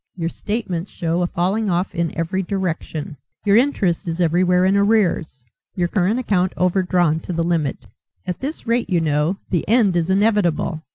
[0.15, 3.17] Your statements show a falling off in every direction.
[3.45, 7.85] Your interest is everywhere in arrears; your current account overdrawn to the limit.
[8.25, 10.81] At this rate, you know, the end is inevitable.